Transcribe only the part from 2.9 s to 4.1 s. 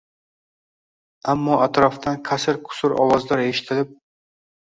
ovozlar eshitilib